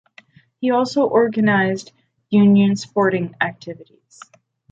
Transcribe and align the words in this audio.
He 0.59 0.71
also 0.71 1.07
organised 1.07 1.93
union 2.31 2.75
sporting 2.75 3.35
activities. 3.39 4.19